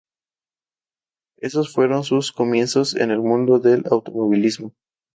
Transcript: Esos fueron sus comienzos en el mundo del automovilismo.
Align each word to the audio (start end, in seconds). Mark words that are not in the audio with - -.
Esos 1.37 1.71
fueron 1.71 2.03
sus 2.03 2.31
comienzos 2.31 2.95
en 2.95 3.11
el 3.11 3.19
mundo 3.19 3.59
del 3.59 3.83
automovilismo. 3.91 4.73